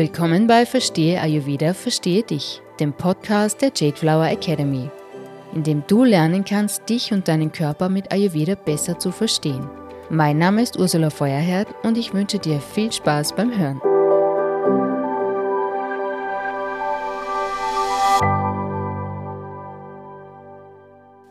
[0.00, 4.88] Willkommen bei Verstehe Ayurveda, Verstehe dich, dem Podcast der Jade Flower Academy,
[5.54, 9.68] in dem du lernen kannst, dich und deinen Körper mit Ayurveda besser zu verstehen.
[10.08, 13.78] Mein Name ist Ursula Feuerherd und ich wünsche dir viel Spaß beim Hören.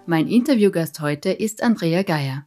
[0.05, 2.45] Mein Interviewgast heute ist Andrea Geier.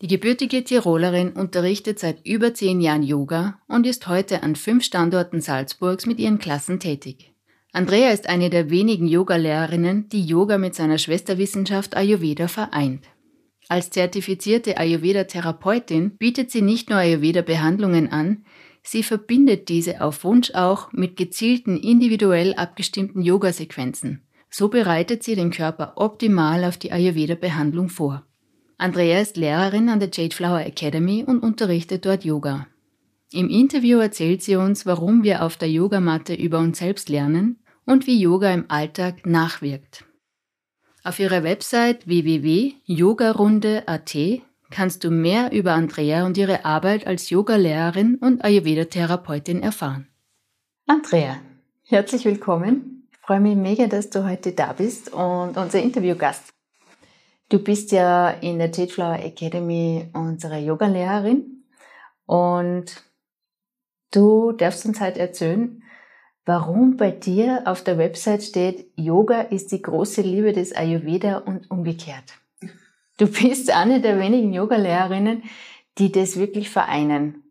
[0.00, 5.40] Die gebürtige Tirolerin unterrichtet seit über zehn Jahren Yoga und ist heute an fünf Standorten
[5.40, 7.32] Salzburgs mit ihren Klassen tätig.
[7.72, 13.06] Andrea ist eine der wenigen Yogalehrerinnen, die Yoga mit seiner Schwesterwissenschaft Ayurveda vereint.
[13.68, 18.44] Als zertifizierte Ayurveda-Therapeutin bietet sie nicht nur Ayurveda-Behandlungen an,
[18.84, 24.22] sie verbindet diese auf Wunsch auch mit gezielten individuell abgestimmten Yogasequenzen.
[24.48, 28.27] So bereitet sie den Körper optimal auf die Ayurveda-Behandlung vor.
[28.80, 32.68] Andrea ist Lehrerin an der Jade Flower Academy und unterrichtet dort Yoga.
[33.32, 38.06] Im Interview erzählt sie uns, warum wir auf der Yogamatte über uns selbst lernen und
[38.06, 40.04] wie Yoga im Alltag nachwirkt.
[41.02, 44.16] Auf ihrer Website www.yogarunde.at
[44.70, 50.06] kannst du mehr über Andrea und ihre Arbeit als Yogalehrerin und Ayurveda-Therapeutin erfahren.
[50.86, 51.40] Andrea,
[51.82, 53.08] herzlich willkommen.
[53.10, 56.54] Ich freue mich mega, dass du heute da bist und unser Interviewgast.
[57.50, 61.64] Du bist ja in der Jade Flower Academy unsere Yogalehrerin
[62.26, 63.02] und
[64.12, 65.82] du darfst uns halt erzählen,
[66.44, 71.70] warum bei dir auf der Website steht, Yoga ist die große Liebe des Ayurveda und
[71.70, 72.34] umgekehrt.
[73.16, 75.42] Du bist eine der wenigen Yogalehrerinnen,
[75.96, 77.44] die das wirklich vereinen.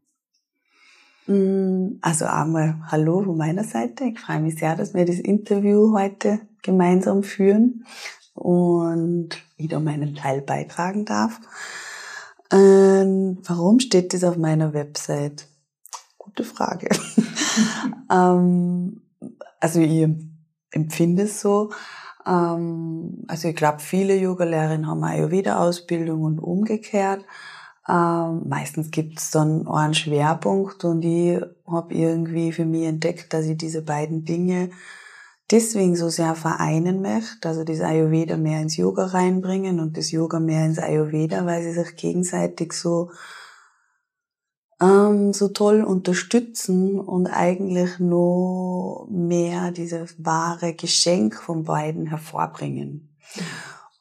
[1.25, 4.05] Mm, also einmal Hallo von meiner Seite.
[4.05, 7.83] Ich freue mich sehr, dass wir das Interview heute gemeinsam führen
[8.37, 11.39] und wieder meinen Teil beitragen darf.
[12.51, 15.47] Ähm, warum steht das auf meiner Website?
[16.17, 16.89] Gute Frage.
[18.11, 19.01] ähm,
[19.59, 20.07] also ich
[20.71, 21.71] empfinde es so.
[22.25, 27.25] Ähm, also ich glaube, viele Yoga-Lehrerinnen haben Ayurveda-Ausbildung und umgekehrt.
[27.89, 33.45] Ähm, meistens gibt es dann einen Schwerpunkt und ich habe irgendwie für mich entdeckt, dass
[33.45, 34.71] ich diese beiden Dinge
[35.51, 40.39] deswegen so sehr vereinen möchte, also das Ayurveda mehr ins Yoga reinbringen und das Yoga
[40.39, 43.11] mehr ins Ayurveda, weil sie sich gegenseitig so
[44.79, 53.15] ähm, so toll unterstützen und eigentlich nur mehr dieses wahre Geschenk von beiden hervorbringen.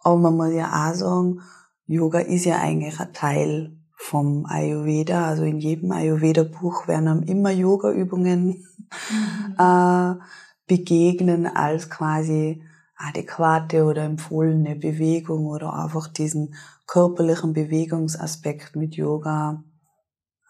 [0.00, 1.40] Aber man muss ja auch sagen,
[1.86, 5.26] Yoga ist ja eigentlich ein Teil vom Ayurveda.
[5.26, 9.54] Also in jedem Ayurveda-Buch werden immer Yoga-Übungen mhm.
[9.58, 10.14] äh,
[10.66, 12.62] begegnen als quasi
[12.96, 16.54] adäquate oder empfohlene Bewegung oder einfach diesen
[16.86, 19.62] körperlichen Bewegungsaspekt mit Yoga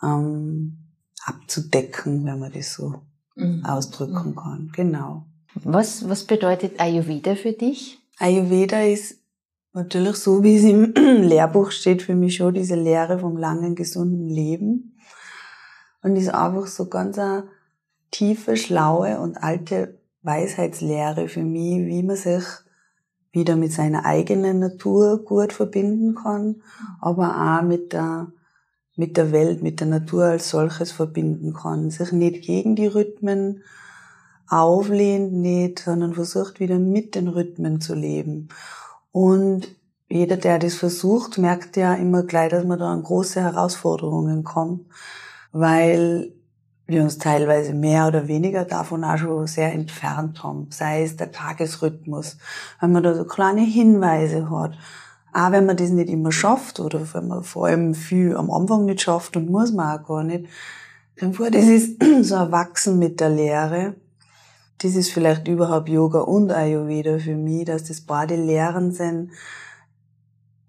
[0.03, 0.79] ähm,
[1.25, 3.03] abzudecken, wenn man das so
[3.35, 3.65] mhm.
[3.65, 4.37] ausdrücken mhm.
[4.37, 4.73] kann.
[4.75, 5.27] Genau.
[5.65, 7.99] Was, was bedeutet Ayurveda für dich?
[8.19, 9.19] Ayurveda ist
[9.73, 14.29] natürlich so, wie es im Lehrbuch steht, für mich schon diese Lehre vom langen, gesunden
[14.29, 14.97] Leben.
[16.03, 17.49] Und ist einfach so ganz eine
[18.11, 22.45] tiefe, schlaue und alte Weisheitslehre für mich, wie man sich
[23.33, 26.63] wieder mit seiner eigenen Natur gut verbinden kann,
[27.01, 28.33] aber auch mit der,
[28.97, 31.91] mit der Welt, mit der Natur als solches verbinden kann.
[31.91, 33.63] Sich nicht gegen die Rhythmen
[34.49, 38.49] auflehnt, nicht, sondern versucht wieder mit den Rhythmen zu leben.
[39.13, 39.69] Und
[40.09, 44.87] jeder, der das versucht, merkt ja immer gleich, dass man da an große Herausforderungen kommt,
[45.53, 46.33] weil
[46.87, 50.69] wir uns teilweise mehr oder weniger davon auch schon sehr entfernt haben.
[50.71, 52.39] Sei es der Tagesrhythmus,
[52.81, 54.79] wenn man da so kleine Hinweise hat.
[55.33, 58.85] Auch wenn man das nicht immer schafft oder wenn man vor allem viel am Anfang
[58.85, 60.47] nicht schafft und muss man auch gar nicht.
[61.19, 63.95] Dann war das ist so erwachsen mit der Lehre.
[64.79, 69.31] Das ist vielleicht überhaupt Yoga und Ayurveda für mich, dass das beide Lehren sind,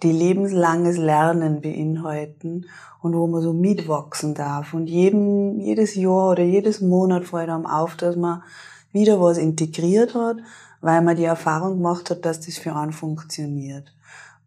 [0.04, 2.66] die lebenslanges Lernen beinhalten
[3.02, 4.74] und wo man so mitwachsen darf.
[4.74, 8.44] Und jedem, jedes Jahr oder jedes Monat fällt einem auf, dass man
[8.92, 10.38] wieder was integriert hat,
[10.82, 13.92] weil man die Erfahrung gemacht hat, dass das für einen funktioniert.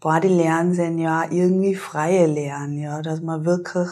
[0.00, 3.88] Beide Lernen sind ja irgendwie freie Lernen, ja, dass man wirklich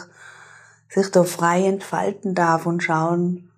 [0.87, 3.48] sich da frei entfalten darf und schauen,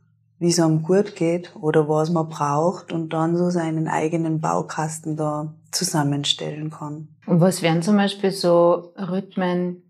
[0.42, 5.16] wie es einem gut geht oder was man braucht und dann so seinen eigenen Baukasten
[5.16, 7.10] da zusammenstellen kann.
[7.28, 9.84] Und was wären zum Beispiel so Rhythmen,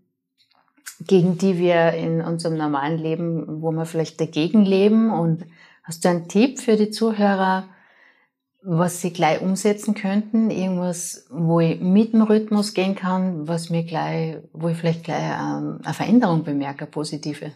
[1.00, 5.10] gegen die wir in unserem normalen Leben, wo wir vielleicht dagegen leben?
[5.10, 5.46] Und
[5.84, 7.64] hast du einen Tipp für die Zuhörer,
[8.62, 10.50] was sie gleich umsetzen könnten?
[10.50, 15.22] Irgendwas, wo ich mit dem Rhythmus gehen kann, was mir gleich, wo ich vielleicht gleich
[15.22, 17.52] ähm, eine Veränderung bemerke, eine positive?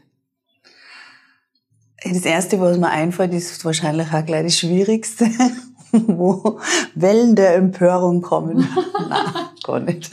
[2.13, 5.27] Das Erste, was mir einfällt, ist wahrscheinlich auch gleich das Schwierigste,
[5.93, 6.61] wo
[6.95, 8.59] Wellen der Empörung kommen.
[9.09, 9.33] Nein,
[9.65, 10.11] gar nicht.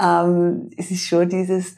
[0.00, 1.76] Ähm, es ist schon dieses,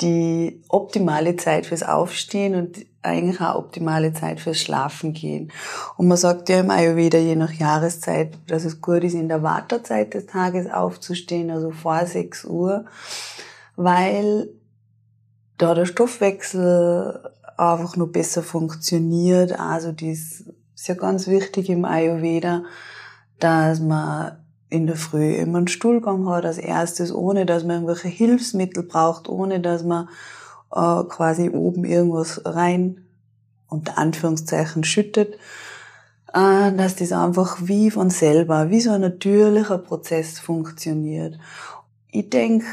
[0.00, 5.50] die optimale Zeit fürs Aufstehen und eigentlich auch optimale Zeit fürs Schlafen gehen.
[5.96, 9.42] Und man sagt ja im Ayurveda, je nach Jahreszeit, dass es gut ist, in der
[9.42, 12.84] Wartezeit des Tages aufzustehen, also vor 6 Uhr,
[13.74, 14.48] weil
[15.58, 17.20] da der Stoffwechsel
[17.56, 19.58] einfach nur besser funktioniert.
[19.58, 20.44] Also das
[20.74, 22.64] ist ja ganz wichtig im Ayurveda,
[23.38, 24.38] dass man
[24.68, 29.28] in der Früh immer einen Stuhlgang hat als erstes, ohne dass man irgendwelche Hilfsmittel braucht,
[29.28, 30.08] ohne dass man
[30.72, 33.04] äh, quasi oben irgendwas rein
[33.68, 35.34] unter Anführungszeichen schüttet,
[36.32, 41.38] äh, dass das einfach wie von selber, wie so ein natürlicher Prozess funktioniert.
[42.10, 42.66] Ich denke,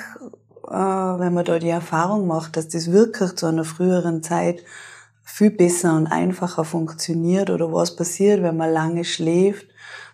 [0.70, 4.64] wenn man da die Erfahrung macht, dass das wirklich zu einer früheren Zeit
[5.24, 9.68] viel besser und einfacher funktioniert oder was passiert, wenn man lange schläft.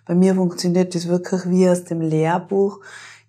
[0.05, 2.79] Bei mir funktioniert das wirklich wie aus dem Lehrbuch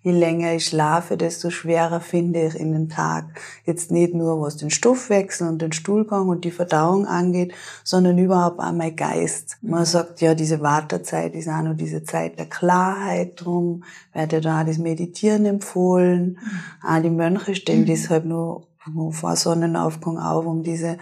[0.07, 3.25] je länger ich schlafe, desto schwerer finde ich in den Tag.
[3.65, 8.59] Jetzt nicht nur was den Stoffwechsel und den Stuhlgang und die Verdauung angeht, sondern überhaupt
[8.59, 9.57] auch mein Geist.
[9.61, 13.83] Man sagt ja, diese Wartezeit ist auch nur diese Zeit der Klarheit drum,
[14.13, 16.39] werde da das Meditieren empfohlen.
[16.41, 16.89] Mhm.
[16.89, 17.87] Auch die Mönche stehen mhm.
[17.87, 18.65] deshalb nur
[19.11, 20.97] vor Sonnenaufgang auf, um diese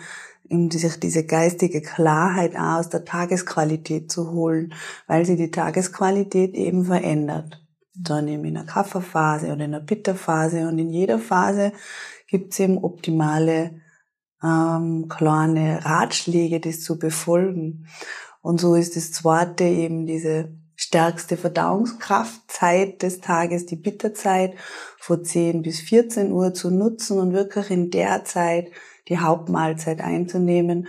[0.48, 4.74] um sich diese geistige Klarheit aus der Tagesqualität zu holen,
[5.08, 7.64] weil sie die Tagesqualität eben verändert
[7.97, 11.71] dann eben in einer Kafferphase oder in einer Bitterphase und in jeder Phase
[12.27, 13.81] gibt es eben optimale
[14.44, 17.88] ähm, kleine Ratschläge, das zu befolgen.
[18.42, 24.56] Und so ist das zweite eben diese stärkste Verdauungskraftzeit des Tages, die Bitterzeit,
[25.00, 28.71] von 10 bis 14 Uhr zu nutzen und wirklich in der Zeit
[29.07, 30.88] die Hauptmahlzeit einzunehmen,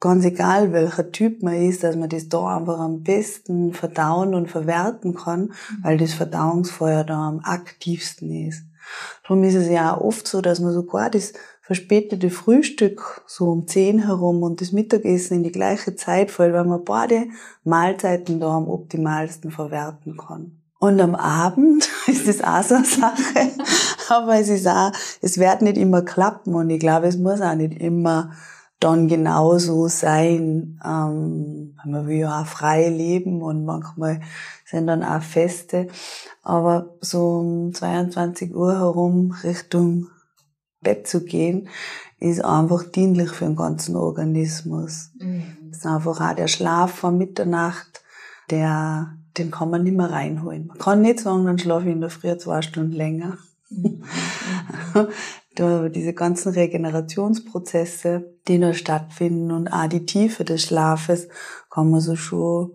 [0.00, 4.48] ganz egal welcher Typ man ist, dass man das da einfach am besten verdauen und
[4.48, 5.52] verwerten kann, mhm.
[5.82, 8.64] weil das Verdauungsfeuer da am aktivsten ist.
[9.22, 13.66] Darum ist es ja auch oft so, dass man sogar das verspätete Frühstück so um
[13.66, 17.26] 10 herum und das Mittagessen in die gleiche Zeit fällt, weil man beide
[17.64, 20.58] Mahlzeiten da am optimalsten verwerten kann.
[20.78, 23.50] Und am Abend ist das auch so eine Sache,
[24.08, 27.54] aber es ist auch, es wird nicht immer klappen und ich glaube, es muss auch
[27.54, 28.32] nicht immer
[28.80, 30.80] dann genauso sein.
[30.84, 34.20] Ähm, man will ja auch frei leben und manchmal
[34.64, 35.88] sind dann auch Feste.
[36.42, 40.08] Aber so um 22 Uhr herum Richtung
[40.80, 41.68] Bett zu gehen,
[42.20, 45.10] ist einfach dienlich für den ganzen Organismus.
[45.18, 45.42] Mhm.
[45.70, 48.02] Das ist einfach auch der Schlaf vor Mitternacht,
[48.50, 50.66] der, den kann man nicht mehr reinholen.
[50.66, 53.38] Man kann nicht sagen, dann schlafe ich in der Früh zwei Stunden länger.
[53.70, 54.02] Mhm.
[55.58, 61.28] diese ganzen Regenerationsprozesse, die da stattfinden und auch die Tiefe des Schlafes
[61.70, 62.72] kann man so schon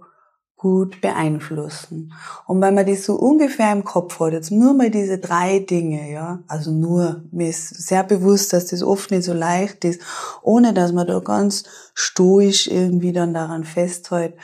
[0.63, 2.13] gut beeinflussen.
[2.47, 6.09] Und wenn man das so ungefähr im Kopf hat, jetzt nur mal diese drei Dinge,
[6.09, 10.01] ja, also nur, mir ist sehr bewusst, dass das oft nicht so leicht ist,
[10.41, 14.35] ohne dass man da ganz stoisch irgendwie dann daran festhält,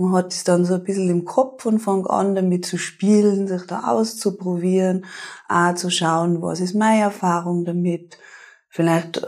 [0.00, 3.46] man hat es dann so ein bisschen im Kopf und fängt an, damit zu spielen,
[3.46, 5.04] sich da auszuprobieren,
[5.48, 8.18] auch zu schauen, was ist meine Erfahrung damit.
[8.68, 9.26] Vielleicht äh,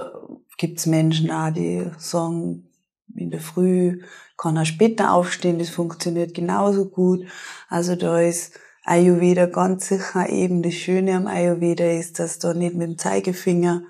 [0.56, 2.68] gibt's Menschen auch, die sagen,
[3.14, 4.00] in der Früh
[4.38, 7.26] kann er später aufstehen, das funktioniert genauso gut.
[7.68, 12.74] Also da ist Ayurveda ganz sicher eben das Schöne am Ayurveda ist, dass da nicht
[12.74, 13.82] mit dem Zeigefinger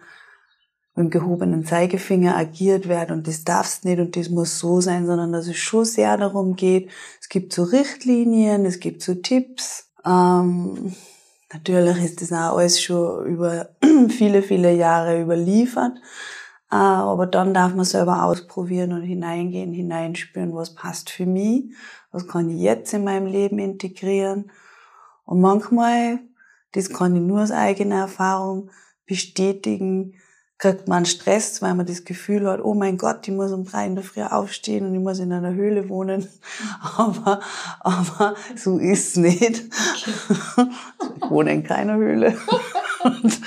[0.95, 5.07] mit dem gehobenen Zeigefinger agiert wird und das darf's nicht und das muss so sein,
[5.07, 9.91] sondern dass es schon sehr darum geht, es gibt so Richtlinien, es gibt so Tipps.
[10.05, 10.95] Ähm,
[11.53, 13.71] natürlich ist das auch alles schon über
[14.11, 15.97] viele, viele Jahre überliefert,
[16.71, 21.73] äh, aber dann darf man selber ausprobieren und hineingehen, hineinspüren, was passt für mich,
[22.11, 24.51] was kann ich jetzt in meinem Leben integrieren.
[25.25, 26.19] Und manchmal,
[26.73, 28.71] das kann ich nur aus eigener Erfahrung
[29.07, 30.15] bestätigen,
[30.63, 33.85] kriegt man Stress, weil man das Gefühl hat, oh mein Gott, ich muss um drei
[33.85, 36.29] in der Früh aufstehen und ich muss in einer Höhle wohnen.
[36.97, 37.41] Aber,
[37.81, 39.65] aber so ist's nicht.
[41.17, 42.37] Ich wohne in keiner Höhle.
[43.03, 43.41] Und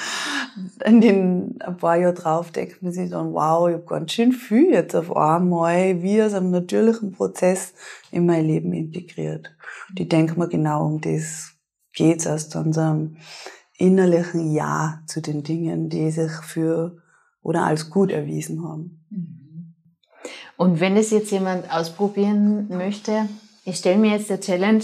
[0.84, 4.34] in den ein paar Jahre drauf denkt man sich dann, wow, ich habe ganz schön
[4.34, 7.74] viel jetzt auf einmal wie aus einem natürlichen Prozess
[8.12, 9.56] in mein Leben integriert.
[9.88, 11.54] Und ich denke mir, genau um das
[11.94, 13.16] geht's aus unserem
[13.78, 16.98] innerlichen Ja zu den Dingen, die sich für
[17.46, 19.06] oder als gut erwiesen haben.
[19.12, 19.76] Mhm.
[20.58, 23.30] Und wenn es jetzt jemand ausprobieren möchte,
[23.66, 24.84] ich stelle mir jetzt der Challenge,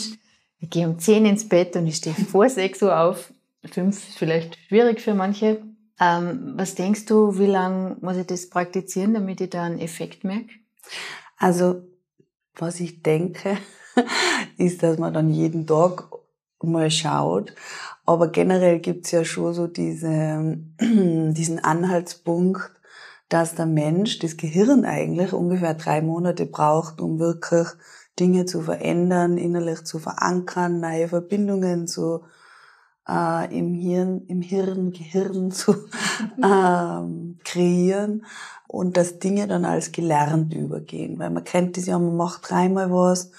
[0.59, 3.33] ich gehe um 10 ins Bett und ich stehe vor 6 Uhr auf.
[3.65, 5.61] 5 ist vielleicht schwierig für manche.
[5.99, 10.23] Ähm, was denkst du, wie lange muss ich das praktizieren, damit ich da einen Effekt
[10.23, 10.53] merke?
[11.37, 11.81] Also,
[12.55, 13.57] was ich denke,
[14.57, 16.09] ist, dass man dann jeden Tag
[16.63, 17.53] mal schaut.
[18.05, 22.71] Aber generell gibt's ja schon so diese, diesen Anhaltspunkt,
[23.29, 27.67] dass der Mensch, das Gehirn eigentlich ungefähr drei Monate braucht, um wirklich
[28.19, 32.21] Dinge zu verändern, innerlich zu verankern, neue Verbindungen zu
[33.07, 35.75] äh, im Hirn, im Hirn, Gehirn zu
[36.43, 38.25] ähm, kreieren
[38.67, 41.19] und dass Dinge dann als gelernt übergehen.
[41.19, 43.31] Weil man kennt das ja, man macht dreimal was,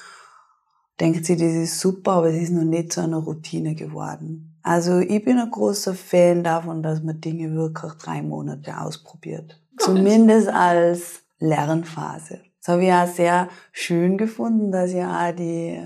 [1.03, 4.57] denkt sich, das ist super, aber es ist noch nicht zu einer Routine geworden.
[4.63, 9.61] Also ich bin ein großer Fan davon, dass man Dinge wirklich drei Monate ausprobiert.
[9.79, 12.39] Zumindest als Lernphase.
[12.61, 15.81] Das habe ich auch sehr schön gefunden, dass ja auch die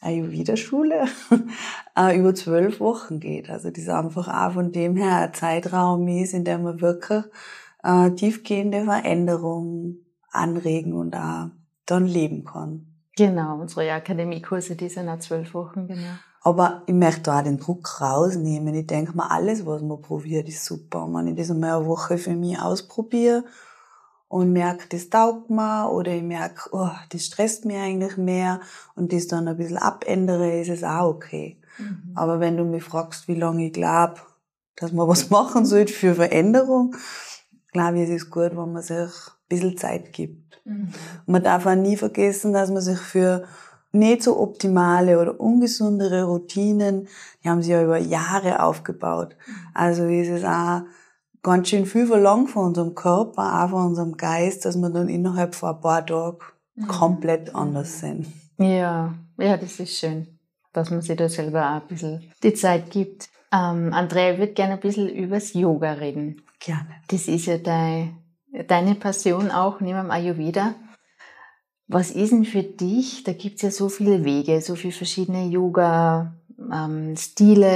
[0.00, 1.04] Ayurveda-Schule
[2.16, 3.48] über zwölf Wochen geht.
[3.48, 7.22] Also das einfach auch von dem her ein Zeitraum ist, in dem man wirklich
[7.84, 11.50] äh, tiefgehende Veränderungen anregen und auch
[11.86, 12.91] dann leben kann.
[13.26, 16.14] Genau, unsere Akademiekurse, die sind auch zwölf Wochen, genau.
[16.44, 18.74] Aber ich möchte auch den Druck rausnehmen.
[18.74, 21.04] Ich denke mal, alles, was man probiert, ist super.
[21.04, 23.44] Und wenn ich das einmal eine Woche für mich ausprobiere
[24.26, 28.60] und merke, das taugt mir oder ich merke, oh, das stresst mich eigentlich mehr
[28.96, 31.60] und das dann ein bisschen abändere, ist es auch okay.
[31.78, 32.12] Mhm.
[32.16, 34.16] Aber wenn du mich fragst, wie lange ich glaube,
[34.74, 36.96] dass man was machen sollte für Veränderung,
[37.70, 39.12] glaube ich, es ist gut, wenn man sich
[39.54, 40.60] bisschen Zeit gibt.
[40.64, 40.88] Mhm.
[41.26, 43.44] Man darf auch nie vergessen, dass man sich für
[43.92, 47.08] nicht so optimale oder ungesundere Routinen,
[47.42, 49.36] die haben sich ja über Jahre aufgebaut.
[49.74, 50.82] Also ist es auch
[51.42, 55.54] ganz schön viel verlangt von unserem Körper, auch von unserem Geist, dass wir dann innerhalb
[55.54, 56.38] von ein paar Tagen
[56.74, 56.86] mhm.
[56.86, 58.26] komplett anders sind.
[58.58, 60.38] Ja, ja, das ist schön,
[60.72, 63.28] dass man sich da selber auch ein bisschen die Zeit gibt.
[63.52, 66.42] Ähm, Andrea, ich würde gerne ein bisschen übers Yoga reden.
[66.58, 66.94] Gerne.
[67.08, 68.16] Das ist ja dein,
[68.68, 70.74] deine Passion auch neben dem Ayurveda.
[71.88, 75.46] Was ist denn für dich, da gibt es ja so viele Wege, so viele verschiedene
[75.48, 76.36] Yoga-Stile,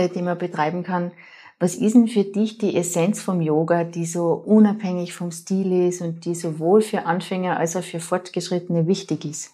[0.04, 1.12] ähm, die man betreiben kann.
[1.59, 6.02] Was ist denn für dich die Essenz vom Yoga, die so unabhängig vom Stil ist
[6.02, 9.52] und die sowohl für Anfänger als auch für Fortgeschrittene wichtig ist?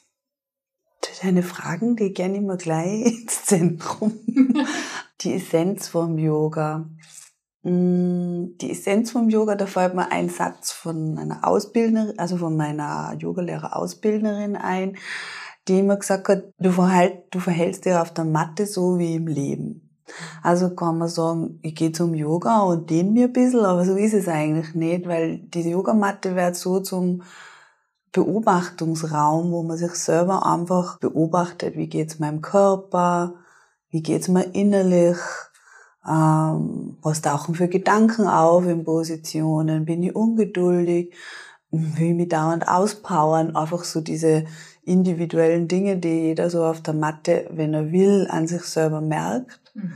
[1.01, 4.13] Das ist eine Frage, die gerne immer gleich ins Zentrum.
[5.21, 6.89] die Essenz vom Yoga.
[7.65, 12.57] Mm, die Essenz vom Yoga, da fällt mir ein Satz von einer Ausbildnerin, also von
[12.57, 14.97] meiner Yogalehrer-Ausbildnerin ein,
[15.69, 19.29] die immer gesagt hat, du, verhalt, du verhältst dich auf der Matte so wie im
[19.29, 19.89] Leben.
[20.43, 23.95] Also kann man sagen, ich gehe zum Yoga und dehne mir ein bisschen, aber so
[23.97, 27.23] ist es eigentlich nicht, weil diese Yogamatte wird so zum
[28.11, 33.35] Beobachtungsraum, wo man sich selber einfach beobachtet, wie geht's meinem Körper,
[33.89, 35.17] wie geht's mir innerlich,
[36.09, 39.85] ähm, was tauchen für Gedanken auf in Positionen?
[39.85, 41.15] Bin ich ungeduldig?
[41.71, 43.57] Will ich mich dauernd auspowern?
[43.57, 44.45] Einfach so diese
[44.85, 49.73] individuellen Dinge, die jeder so auf der Matte, wenn er will, an sich selber merkt.
[49.75, 49.93] Mhm.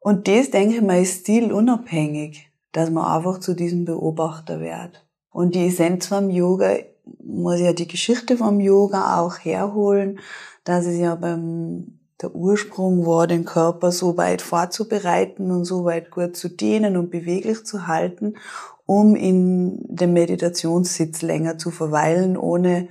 [0.00, 5.04] Und das, denke ich mal, ist stilunabhängig, dass man einfach zu diesem Beobachter wird.
[5.30, 6.76] Und die Essenz vom Yoga,
[7.24, 10.18] muss ja die Geschichte vom Yoga auch herholen,
[10.64, 16.10] dass es ja beim der Ursprung war, den Körper so weit vorzubereiten und so weit
[16.10, 18.34] gut zu dehnen und beweglich zu halten,
[18.86, 22.88] um in dem Meditationssitz länger zu verweilen, ohne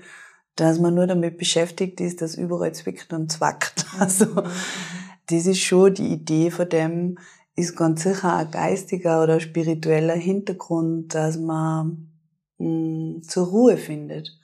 [0.55, 3.85] dass man nur damit beschäftigt ist, dass überall zwickt und zwackt.
[3.99, 4.27] Also,
[5.27, 7.17] das ist schon die Idee von dem,
[7.55, 12.09] ist ganz sicher ein geistiger oder spiritueller Hintergrund, dass man
[12.57, 14.37] mh, mm, zur Ruhe findet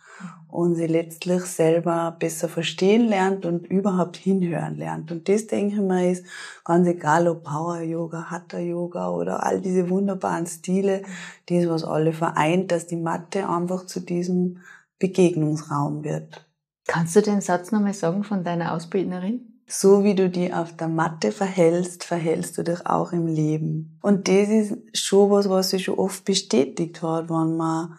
[0.51, 5.12] und sie letztlich selber besser verstehen lernt und überhaupt hinhören lernt.
[5.12, 6.25] Und das, denke ich mal, ist
[6.65, 11.03] ganz egal, ob Power Yoga, Hatha Yoga oder all diese wunderbaren Stile,
[11.48, 14.60] das, was alle vereint, dass die Mathe einfach zu diesem
[15.00, 16.46] Begegnungsraum wird.
[16.86, 19.63] Kannst du den Satz nochmal sagen von deiner Ausbildnerin?
[19.67, 23.98] So wie du dich auf der Matte verhältst, verhältst du dich auch im Leben.
[24.01, 27.98] Und das ist schon was, was sich schon oft bestätigt hat, wenn man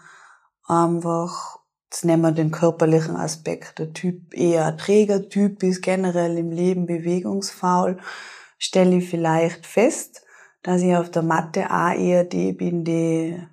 [0.66, 1.61] einfach
[1.92, 3.78] Jetzt nehmen wir den körperlichen Aspekt.
[3.78, 7.98] Der Typ eher Trägertyp ist, generell im Leben bewegungsfaul.
[8.56, 10.22] Stelle ich vielleicht fest,
[10.62, 13.46] dass ich auf der Matte auch eher die bin, die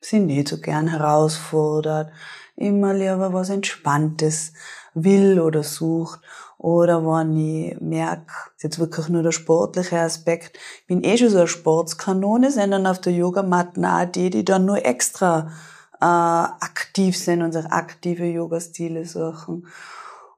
[0.00, 2.10] sich nicht so gern herausfordert,
[2.56, 4.54] immer lieber was Entspanntes
[4.94, 6.20] will oder sucht.
[6.56, 11.28] Oder wenn ich merke, ist jetzt wirklich nur der sportliche Aspekt, ich bin eh schon
[11.28, 15.52] so eine Sportskanone, sondern auf der Yogamatte auch die, die dann nur extra
[16.00, 19.66] äh, aktiv sind und sich aktive Yoga-Stile suchen.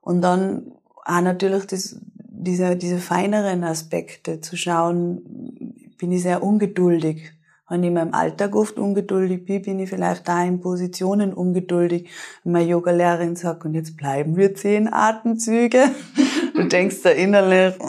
[0.01, 0.73] Und dann
[1.05, 7.33] auch natürlich das, diese, diese feineren Aspekte zu schauen, bin ich sehr ungeduldig.
[7.69, 12.09] Wenn ich in meinem Alltag oft ungeduldig bin, bin ich vielleicht da in Positionen ungeduldig.
[12.43, 15.85] Wenn meine Yogalehrerin sagt, und jetzt bleiben wir zehn Atemzüge,
[16.57, 17.75] du denkst da innerlich,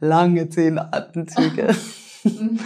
[0.00, 1.68] lange zehn Atemzüge.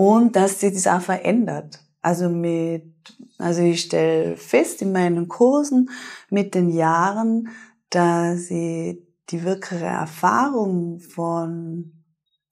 [0.00, 1.84] und dass sich das auch verändert.
[2.00, 2.90] Also mit,
[3.36, 5.90] also ich stelle fest in meinen Kursen
[6.30, 7.48] mit den Jahren,
[7.90, 8.96] dass ich
[9.28, 11.92] die wirkliche Erfahrung von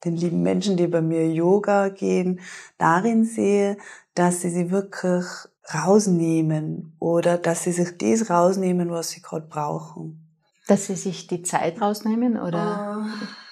[0.04, 2.40] den lieben Menschen, die bei mir Yoga gehen,
[2.76, 3.78] darin sehe,
[4.14, 5.24] dass sie sie wirklich
[5.72, 10.28] rausnehmen oder dass sie sich das rausnehmen, was sie gerade brauchen.
[10.66, 13.06] Dass sie sich die Zeit rausnehmen oder?
[13.06, 13.47] Uh,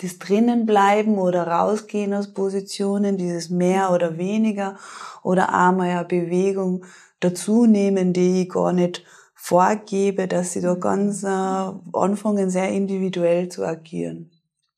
[0.00, 4.76] das drinnen bleiben oder rausgehen aus Positionen, dieses mehr oder weniger
[5.22, 6.84] oder einmal eine Bewegung
[7.20, 13.48] dazu nehmen, die ich gar nicht vorgebe, dass sie da ganz äh, anfangen, sehr individuell
[13.48, 14.30] zu agieren.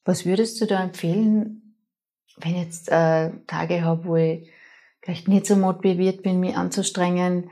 [0.04, 1.76] Was würdest du da empfehlen,
[2.38, 4.50] wenn ich jetzt äh, Tage habe, wo ich
[5.02, 7.50] vielleicht nicht so motiviert bin, mich anzustrengen,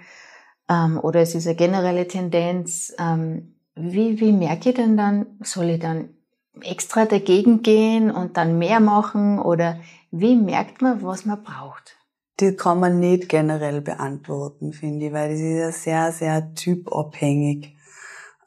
[0.69, 5.71] ähm, oder es ist eine generelle Tendenz, ähm, wie, wie merke ich denn dann, soll
[5.71, 6.11] ich dann
[6.63, 9.79] extra dagegen gehen und dann mehr machen oder
[10.11, 11.97] wie merkt man, was man braucht?
[12.39, 17.77] Das kann man nicht generell beantworten, finde ich, weil das ist ja sehr, sehr typabhängig.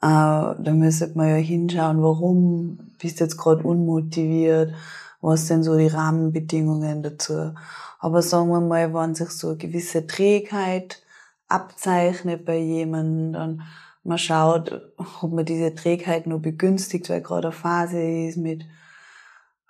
[0.00, 4.74] da müsste man ja hinschauen, warum bist du jetzt gerade unmotiviert,
[5.20, 7.52] was sind so die Rahmenbedingungen dazu.
[7.98, 11.02] Aber sagen wir mal, wenn sich so eine gewisse Trägheit
[11.46, 13.62] abzeichnet bei jemandem, dann
[14.04, 18.64] man schaut, ob man diese Trägheit nur begünstigt, weil gerade eine Phase ist mit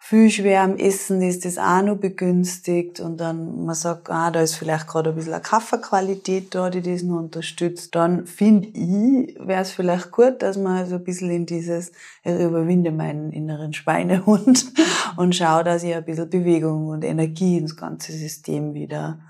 [0.04, 2.98] viel schwerem Essen ist das auch noch begünstigt.
[2.98, 6.82] Und dann man sagt, ah, da ist vielleicht gerade ein bisschen eine Kaffeequalität da, die
[6.82, 11.30] das noch unterstützt, dann finde ich, wäre es vielleicht gut, dass man so ein bisschen
[11.30, 11.92] in dieses,
[12.24, 14.72] ich überwinde meinen inneren Schweinehund
[15.16, 19.20] und schaue, dass ich ein bisschen Bewegung und Energie ins ganze System wieder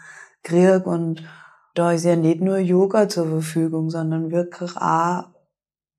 [0.42, 1.22] kriege und
[1.74, 5.24] da ist ja nicht nur Yoga zur Verfügung, sondern wirklich auch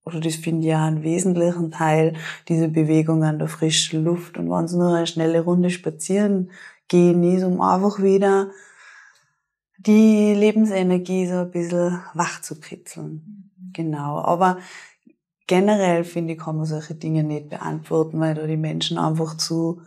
[0.06, 2.16] oder das finde ich ja einen wesentlichen Teil,
[2.50, 4.38] diese Bewegung an der frischen Luft.
[4.38, 6.52] Und wenn es nur eine schnelle Runde spazieren
[6.90, 8.52] gehen ist, um einfach wieder
[9.78, 13.52] die Lebensenergie so ein bisschen wach zu kitzeln.
[13.72, 14.20] Genau.
[14.20, 14.58] Aber
[15.48, 19.82] generell finde ich, kann man solche Dinge nicht beantworten, weil da die Menschen einfach zu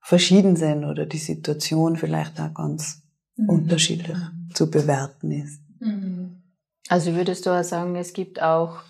[0.00, 3.03] verschieden sind oder die Situation vielleicht auch ganz
[3.36, 3.48] mhm.
[3.48, 4.18] unterschiedlich
[4.52, 5.60] zu bewerten ist.
[5.80, 6.42] Mhm.
[6.88, 8.80] Also würdest du auch sagen, es gibt auch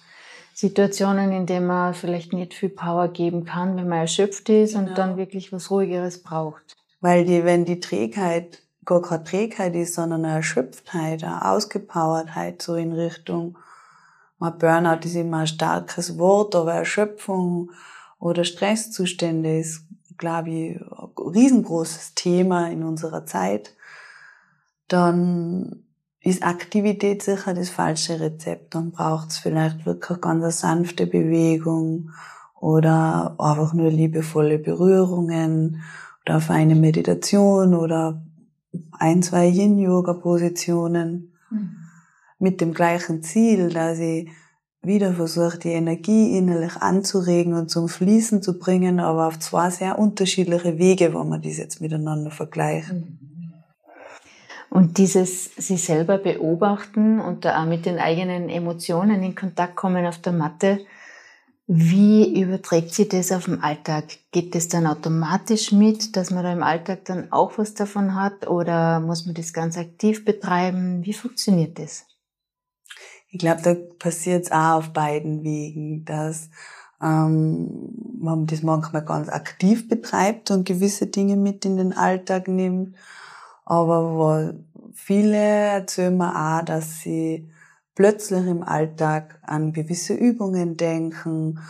[0.52, 4.88] Situationen, in denen man vielleicht nicht viel Power geben kann, wenn man erschöpft ist genau.
[4.88, 6.76] und dann wirklich was Ruhigeres braucht.
[7.00, 12.74] Weil die, wenn die Trägheit gar keine Trägheit ist, sondern eine Erschöpftheit, eine Ausgepowertheit, so
[12.74, 13.56] in Richtung,
[14.38, 17.70] man Burnout ist immer ein starkes Wort, aber Erschöpfung
[18.18, 19.84] oder Stresszustände ist,
[20.18, 23.74] glaube ich, ein riesengroßes Thema in unserer Zeit,
[24.94, 25.82] dann
[26.20, 28.76] ist Aktivität sicher das falsche Rezept.
[28.76, 32.10] Dann braucht es vielleicht wirklich ganz eine sanfte Bewegung
[32.60, 35.82] oder einfach nur liebevolle Berührungen
[36.24, 38.22] oder auf eine Meditation oder
[38.92, 41.76] ein, zwei Yin-Yoga-Positionen mhm.
[42.38, 44.30] mit dem gleichen Ziel, dass ich
[44.80, 49.98] wieder versuche, die Energie innerlich anzuregen und zum Fließen zu bringen, aber auf zwei sehr
[49.98, 52.92] unterschiedliche Wege, wenn man das jetzt miteinander vergleicht.
[52.92, 53.33] Mhm.
[54.74, 60.04] Und dieses sich selber beobachten und da auch mit den eigenen Emotionen in Kontakt kommen
[60.04, 60.84] auf der Matte,
[61.68, 64.06] wie überträgt sich das auf den Alltag?
[64.32, 68.48] Geht das dann automatisch mit, dass man da im Alltag dann auch was davon hat
[68.48, 71.04] oder muss man das ganz aktiv betreiben?
[71.04, 72.06] Wie funktioniert das?
[73.28, 76.50] Ich glaube, da passiert es auch auf beiden Wegen, dass
[77.00, 82.96] ähm, man das manchmal ganz aktiv betreibt und gewisse Dinge mit in den Alltag nimmt
[83.64, 84.54] aber wo
[84.94, 87.48] viele erzählen mir auch, dass sie
[87.94, 91.60] plötzlich im Alltag an gewisse Übungen denken.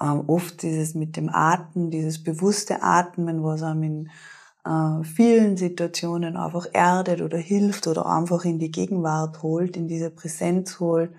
[0.00, 4.10] Ähm, oft ist es mit dem Atmen, dieses bewusste Atmen, was einem in
[4.64, 10.10] äh, vielen Situationen einfach erdet oder hilft oder einfach in die Gegenwart holt, in diese
[10.10, 11.10] Präsenz holt.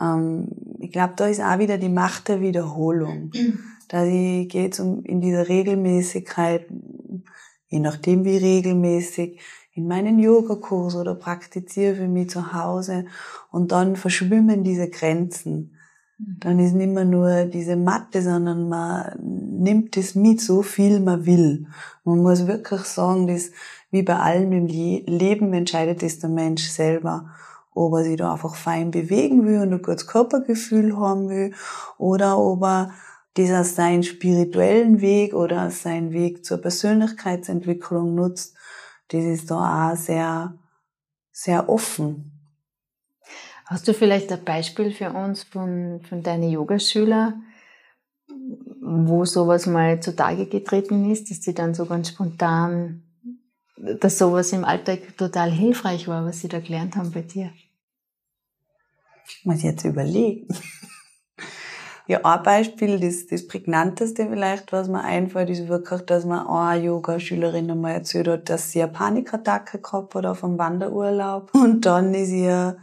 [0.00, 0.48] Ähm,
[0.80, 3.30] ich glaube, da ist auch wieder die Macht der Wiederholung.
[3.88, 6.66] Da geht um in dieser Regelmäßigkeit
[7.68, 9.40] je nachdem wie regelmäßig,
[9.76, 13.04] in meinen Yogakurs oder praktiziere für mich zu Hause
[13.50, 15.76] und dann verschwimmen diese Grenzen.
[16.18, 16.36] Mhm.
[16.40, 21.26] Dann ist nicht mehr nur diese Matte, sondern man nimmt es mit so viel man
[21.26, 21.66] will.
[22.04, 23.50] Man muss wirklich sagen, dass
[23.90, 27.30] wie bei allem im Leben entscheidet es der Mensch selber,
[27.74, 31.52] ob er sich da einfach fein bewegen will und ein gutes Körpergefühl haben will
[31.98, 32.92] oder ob er
[33.36, 38.56] dieser seinen spirituellen Weg oder seinen Weg zur Persönlichkeitsentwicklung nutzt,
[39.08, 40.58] das ist da auch sehr,
[41.32, 42.32] sehr offen.
[43.66, 47.34] Hast du vielleicht ein Beispiel für uns von, von deinen Yogaschüler,
[48.80, 53.02] wo sowas mal zutage getreten ist, dass sie dann so ganz spontan,
[53.76, 57.52] dass sowas im Alltag total hilfreich war, was sie da gelernt haben bei dir?
[59.28, 60.46] Ich muss jetzt überlegen.
[62.08, 66.84] Ja, ein Beispiel, das, das prägnanteste vielleicht, was mir einfällt, ist wirklich, dass mir eine
[66.84, 71.50] Yoga-Schülerin einmal erzählt hat, dass sie eine Panikattacke gehabt hat auf einem Wanderurlaub.
[71.54, 72.76] Und dann ist ihr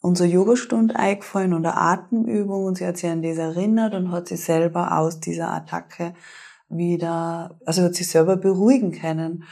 [0.00, 4.26] unsere Yogastunde eingefallen und eine Atemübung und sie hat sich an das erinnert und hat
[4.26, 6.14] sich selber aus dieser Attacke
[6.68, 9.44] wieder, also hat sich selber beruhigen können,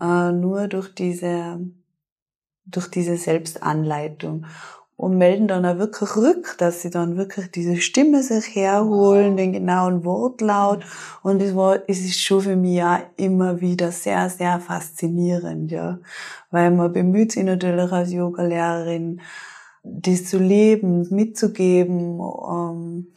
[0.00, 1.60] äh, nur durch diese,
[2.66, 4.46] durch diese Selbstanleitung
[5.02, 9.52] und melden dann auch wirklich rück, dass sie dann wirklich diese Stimme sich herholen, den
[9.52, 10.84] genauen Wortlaut.
[11.24, 15.98] Und es war, es ist schon für mich ja immer wieder sehr, sehr faszinierend, ja.
[16.52, 19.20] Weil man bemüht sich natürlich als Yogalehrerin,
[19.82, 23.08] das zu leben, mitzugeben, ähm,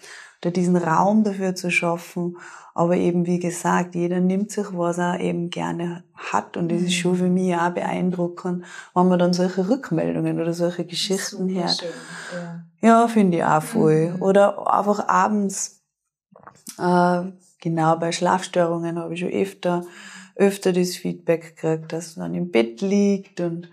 [0.41, 2.37] da diesen Raum dafür zu schaffen.
[2.73, 6.57] Aber eben, wie gesagt, jeder nimmt sich, was er eben gerne hat.
[6.57, 10.85] Und das ist schon für mich auch beeindruckend, wenn man dann solche Rückmeldungen oder solche
[10.85, 11.85] Geschichten hört.
[12.81, 14.11] Ja, ja finde ich auch voll.
[14.11, 14.21] Mhm.
[14.21, 15.83] Oder einfach abends,
[16.77, 17.23] äh,
[17.61, 19.85] genau bei Schlafstörungen habe ich schon öfter,
[20.35, 23.69] öfter das Feedback gekriegt, dass man dann im Bett liegt und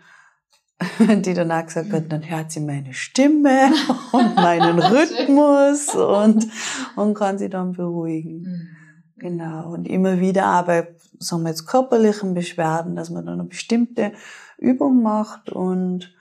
[0.98, 3.72] die dann auch gesagt hat, dann hört sie meine Stimme
[4.12, 6.48] und meinen Rhythmus und,
[6.96, 8.42] und kann sie dann beruhigen.
[8.42, 8.68] Mhm.
[9.16, 9.72] Genau.
[9.72, 14.12] Und immer wieder aber, sagen wir jetzt, körperlichen Beschwerden, dass man dann eine bestimmte
[14.58, 16.12] Übung macht und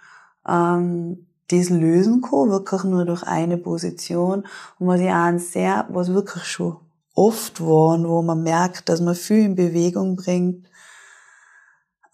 [0.47, 4.45] ähm, das lösen kann, wirklich nur durch eine Position.
[4.79, 6.77] Und was ich auch sehr, was wirklich schon
[7.13, 10.67] oft war und wo man merkt, dass man viel in Bewegung bringt,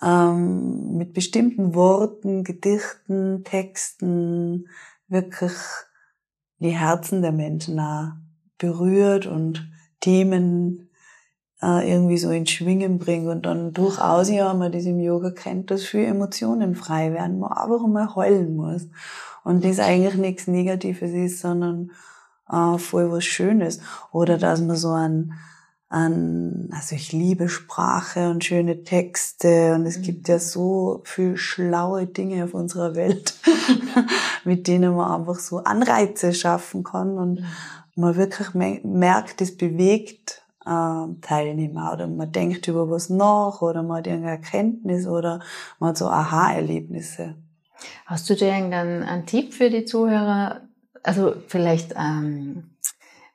[0.02, 4.68] ähm, mit bestimmten Worten, Gedichten, Texten
[5.08, 5.54] wirklich
[6.60, 8.12] die Herzen der Menschen auch
[8.58, 10.90] berührt und Themen
[11.62, 15.72] äh, irgendwie so in Schwingen bringen und dann durchaus, ja, man das im Yoga kennt,
[15.72, 18.88] dass viel Emotionen frei werden, man einfach mal heulen muss.
[19.44, 21.92] Und das eigentlich nichts Negatives ist, sondern
[22.52, 23.80] äh, voll was Schönes.
[24.12, 25.34] Oder dass man so ein
[25.90, 30.40] an, also ich liebe Sprache und schöne Texte und es gibt ja mhm.
[30.40, 33.36] so viel schlaue Dinge auf unserer Welt,
[34.44, 37.46] mit denen man einfach so Anreize schaffen kann und mhm
[37.98, 43.98] man wirklich merkt, es bewegt äh, Teilnehmer oder man denkt über was nach oder man
[43.98, 45.42] hat irgendeine Erkenntnis oder
[45.80, 47.36] man hat so Aha-Erlebnisse.
[48.06, 50.62] Hast du dir irgendeinen einen Tipp für die Zuhörer?
[51.04, 52.72] Also vielleicht, ähm,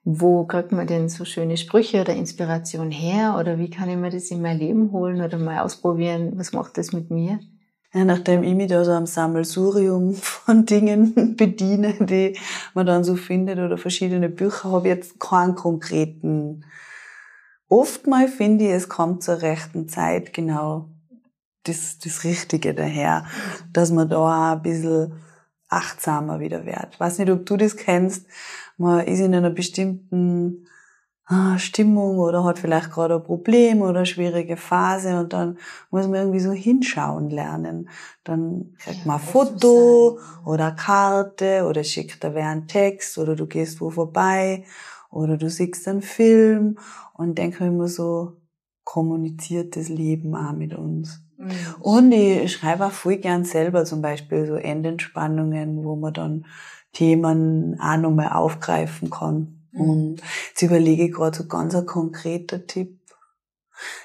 [0.04, 3.36] wo kriegt man denn so schöne Sprüche oder Inspiration her?
[3.38, 6.32] Oder wie kann ich mir das in mein Leben holen oder mal ausprobieren?
[6.36, 7.38] Was macht das mit mir?
[7.94, 12.36] Ja, nachdem ich mich da so am Sammelsurium von Dingen bediene, die
[12.74, 16.64] man dann so findet oder verschiedene Bücher, habe ich jetzt keinen konkreten.
[17.68, 20.88] Oftmal finde ich, es kommt zur rechten Zeit genau
[21.64, 23.24] das, das Richtige daher,
[23.72, 25.12] dass man da auch ein bisschen
[25.68, 26.88] achtsamer wieder wird.
[26.92, 28.26] Ich weiß nicht, ob du das kennst.
[28.76, 30.66] Man ist in einer bestimmten
[31.26, 35.56] Ah, Stimmung oder hat vielleicht gerade ein Problem oder eine schwierige Phase und dann
[35.90, 37.88] muss man irgendwie so hinschauen lernen.
[38.24, 43.36] Dann kriegt man ein Foto oder eine Karte oder schickt da wer einen Text oder
[43.36, 44.64] du gehst wo vorbei
[45.10, 46.78] oder du siehst einen Film
[47.14, 48.36] und denke immer so,
[48.82, 51.22] kommuniziert das Leben auch mit uns.
[51.38, 51.50] Mhm.
[51.80, 56.46] Und ich schreibe auch voll gern selber zum Beispiel so Endentspannungen, wo man dann
[56.92, 59.62] Themen auch nochmal aufgreifen kann.
[59.72, 62.98] Und jetzt überlege ich gerade so ganz ein konkreter Tipp.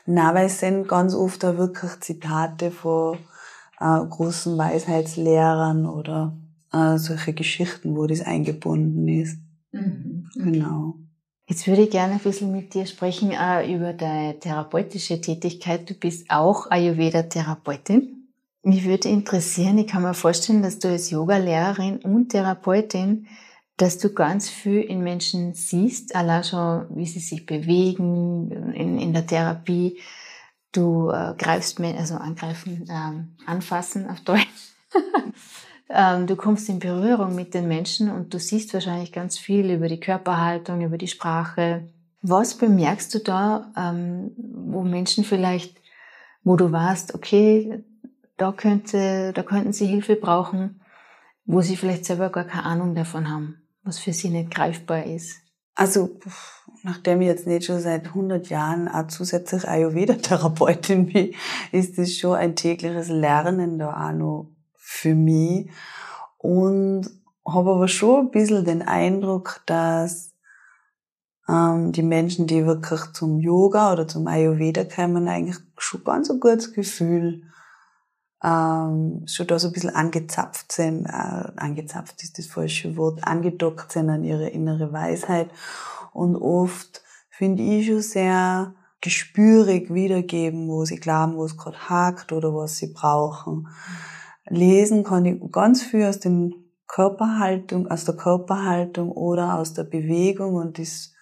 [0.06, 3.17] Na, weil es sind ganz oft auch wirklich Zitate von
[3.80, 6.36] äh, großen Weisheitslehrern oder
[6.71, 9.38] äh, solche Geschichten, wo das eingebunden ist.
[9.71, 10.30] Mhm.
[10.36, 10.95] Genau.
[11.47, 15.89] Jetzt würde ich gerne ein bisschen mit dir sprechen äh, über deine therapeutische Tätigkeit.
[15.89, 18.17] Du bist auch Ayurveda-Therapeutin.
[18.68, 23.28] Mich würde interessieren, ich kann mir vorstellen, dass du als Yoga-Lehrerin und Therapeutin
[23.78, 29.14] dass du ganz viel in Menschen siehst, allein schon, wie sie sich bewegen in, in
[29.14, 30.00] der Therapie.
[30.72, 34.74] Du äh, greifst, also angreifen, ähm, anfassen auf Deutsch.
[35.90, 39.88] ähm, du kommst in Berührung mit den Menschen und du siehst wahrscheinlich ganz viel über
[39.88, 41.88] die Körperhaltung, über die Sprache.
[42.24, 45.80] Was bemerkst du da, ähm, wo Menschen vielleicht,
[46.44, 47.84] wo du warst, okay,
[48.38, 50.82] da könnte, da könnten sie Hilfe brauchen,
[51.45, 53.67] wo sie vielleicht selber gar keine Ahnung davon haben?
[53.88, 55.38] was für sie nicht greifbar ist?
[55.73, 56.19] Also
[56.84, 61.34] nachdem ich jetzt nicht schon seit 100 Jahren auch zusätzlich Ayurveda-Therapeutin bin,
[61.71, 65.69] ist das schon ein tägliches Lernen da auch noch für mich.
[66.38, 67.10] Und
[67.47, 70.34] habe aber schon ein bisschen den Eindruck, dass
[71.47, 76.39] ähm, die Menschen, die wirklich zum Yoga oder zum Ayurveda kommen, eigentlich schon ganz ein
[76.39, 77.43] gutes Gefühl
[78.43, 83.91] ähm, schon da so ein bisschen angezapft sind, äh, angezapft ist das falsche Wort, angedockt
[83.91, 85.50] sind an ihre innere Weisheit
[86.13, 92.32] und oft finde ich schon sehr gespürig wiedergeben, wo sie glauben, wo es gerade hakt
[92.32, 93.67] oder was sie brauchen.
[94.45, 100.56] Lesen kann ich ganz viel aus den Körperhaltung, aus der Körperhaltung oder aus der Bewegung
[100.56, 101.13] und das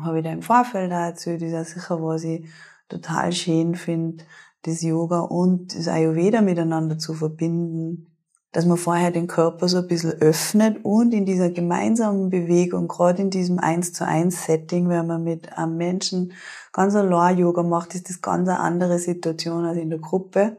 [0.00, 2.48] habe ich da im Vorfeld da erzählt, ist sicher, was ich
[2.88, 4.24] total schön finde,
[4.62, 8.06] das Yoga und das Ayurveda miteinander zu verbinden,
[8.52, 13.22] dass man vorher den Körper so ein bisschen öffnet und in dieser gemeinsamen Bewegung, gerade
[13.22, 16.32] in diesem eins zu eins Setting, wenn man mit einem Menschen
[16.72, 20.56] ganz allein Yoga macht, ist das ganz eine andere Situation als in der Gruppe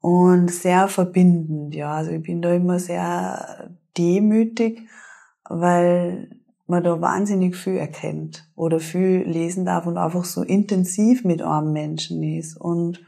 [0.00, 1.92] und sehr verbindend, ja.
[1.92, 4.82] Also ich bin da immer sehr demütig,
[5.48, 6.30] weil
[6.66, 11.72] man da wahnsinnig viel erkennt oder viel lesen darf und einfach so intensiv mit einem
[11.72, 12.56] Menschen ist.
[12.56, 13.00] Und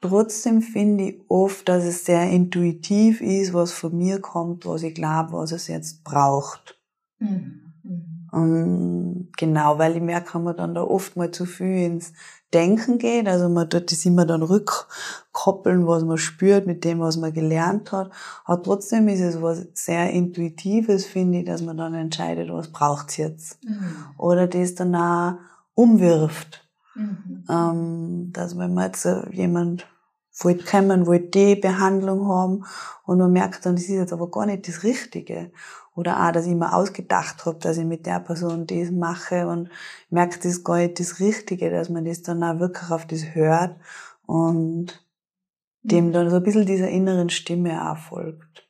[0.00, 4.94] trotzdem finde ich oft, dass es sehr intuitiv ist, was von mir kommt, was ich
[4.94, 6.80] glaube, was es jetzt braucht.
[7.18, 7.69] Mhm.
[8.32, 12.12] Und genau, weil ich merke, kann man dann da oft mal zu viel ins
[12.52, 13.28] Denken geht.
[13.28, 17.92] Also man tut das immer dann rückkoppeln, was man spürt mit dem, was man gelernt
[17.92, 18.10] hat.
[18.44, 23.16] Aber trotzdem ist es was sehr Intuitives, finde ich, dass man dann entscheidet, was braucht's
[23.16, 23.62] jetzt.
[23.64, 23.96] Mhm.
[24.18, 25.34] Oder das dann auch
[25.74, 26.68] umwirft.
[26.94, 27.44] Mhm.
[27.48, 29.86] Ähm, dass wenn man jetzt äh, jemand
[30.42, 32.64] wollte kommen, wollte die Behandlung haben
[33.04, 35.52] und man merkt dann, das ist jetzt aber gar nicht das Richtige.
[36.00, 39.68] Oder auch, dass ich mir ausgedacht habe, dass ich mit der Person das mache und
[40.08, 43.34] merke, das ist gar nicht das Richtige, dass man das dann auch wirklich auf das
[43.34, 43.76] hört
[44.24, 45.04] und
[45.82, 46.12] dem mhm.
[46.12, 48.66] dann so ein bisschen dieser inneren Stimme auch folgt.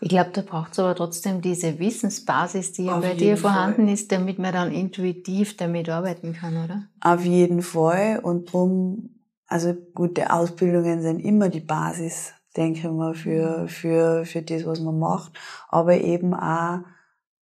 [0.00, 3.94] Ich glaube, da braucht es aber trotzdem diese Wissensbasis, die ja bei dir vorhanden Fall.
[3.94, 6.84] ist, damit man dann intuitiv damit arbeiten kann, oder?
[7.00, 8.20] Auf jeden Fall.
[8.22, 9.08] Und drum,
[9.46, 14.80] also gute Ausbildungen sind immer die Basis denke ich mal, für, für, für das, was
[14.80, 15.32] man macht,
[15.70, 16.80] aber eben auch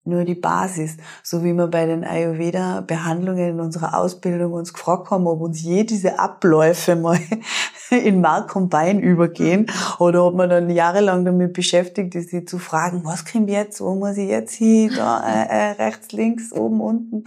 [0.05, 0.97] nur die Basis.
[1.23, 5.83] So wie wir bei den Ayurveda-Behandlungen in unserer Ausbildung uns gefragt haben, ob uns je
[5.83, 7.19] diese Abläufe mal
[7.89, 9.67] in Mark und Bein übergehen
[9.99, 13.95] oder ob man dann jahrelang damit beschäftigt ist, sie zu fragen, was kommt jetzt, wo
[13.95, 17.23] muss ich jetzt hin, da, äh, äh, rechts, links, oben, unten.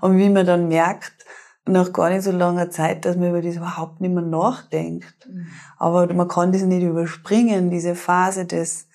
[0.00, 1.23] Und wie man dann merkt,
[1.66, 5.28] nach gar nicht so langer Zeit, dass man über das überhaupt nicht mehr nachdenkt.
[5.28, 5.46] Mhm.
[5.78, 8.88] Aber man kann das nicht überspringen, diese Phase des,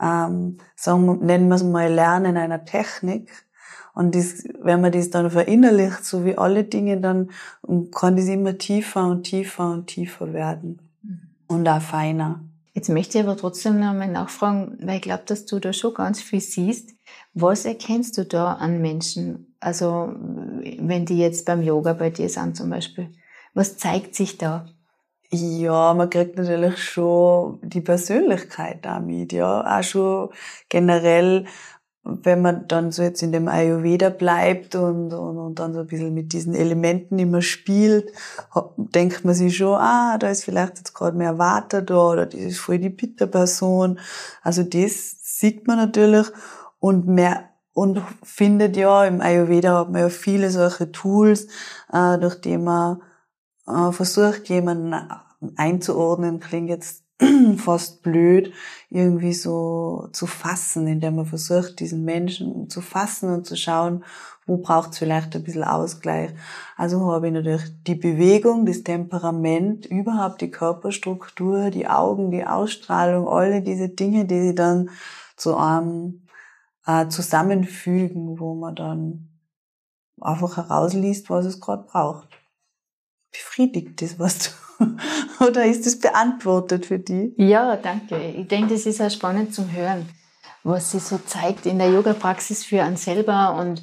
[0.00, 3.30] ähm, sagen wir, nennen wir es mal Lernen einer Technik.
[3.94, 7.30] Und das, wenn man das dann verinnerlicht, so wie alle Dinge, dann
[7.94, 10.80] kann das immer tiefer und tiefer und tiefer werden.
[11.02, 11.20] Mhm.
[11.48, 12.40] Und auch feiner.
[12.72, 15.92] Jetzt möchte ich aber trotzdem noch mal nachfragen, weil ich glaube, dass du da schon
[15.94, 16.90] ganz viel siehst.
[17.34, 19.54] Was erkennst du da an Menschen?
[19.60, 23.12] Also, wenn die jetzt beim Yoga bei dir sind zum Beispiel.
[23.54, 24.66] Was zeigt sich da?
[25.32, 29.78] Ja, man kriegt natürlich schon die Persönlichkeit damit, ja.
[29.78, 30.30] Auch schon
[30.68, 31.46] generell,
[32.02, 35.86] wenn man dann so jetzt in dem Ayurveda bleibt und, und, und dann so ein
[35.86, 38.10] bisschen mit diesen Elementen immer spielt,
[38.76, 42.40] denkt man sich schon, ah, da ist vielleicht jetzt gerade mehr Water da oder das
[42.40, 44.00] ist voll die Pitta-Person.
[44.42, 46.26] Also das sieht man natürlich
[46.80, 51.46] und mehr und findet ja im Ayurveda hat man ja viele solche Tools,
[51.92, 53.00] äh, durch die man
[53.66, 54.94] äh, versucht jemanden
[55.56, 57.04] einzuordnen, klingt jetzt
[57.56, 58.52] fast blöd,
[58.88, 64.04] irgendwie so zu fassen, indem man versucht, diesen Menschen zu fassen und zu schauen,
[64.46, 66.30] wo braucht es vielleicht ein bisschen Ausgleich.
[66.76, 73.28] Also habe ich natürlich die Bewegung, das Temperament, überhaupt die Körperstruktur, die Augen, die Ausstrahlung,
[73.28, 74.90] alle diese Dinge, die sie dann
[75.36, 76.22] zu einem
[76.86, 79.28] äh, zusammenfügen, wo man dann
[80.20, 82.28] einfach herausliest, was es gerade braucht.
[83.30, 84.96] Befriedigt das, was du,
[85.44, 87.34] oder ist es beantwortet für die?
[87.36, 88.18] Ja, danke.
[88.30, 90.08] Ich denke, das ist auch spannend zum Hören,
[90.62, 93.82] was sie so zeigt in der Yoga-Praxis für einen selber und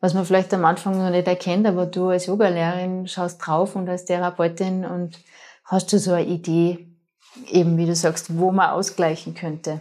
[0.00, 3.88] was man vielleicht am Anfang noch nicht erkennt, aber du als Yogalehrerin schaust drauf und
[3.88, 5.18] als Therapeutin und
[5.64, 6.94] hast du so eine Idee,
[7.50, 9.80] eben wie du sagst, wo man ausgleichen könnte.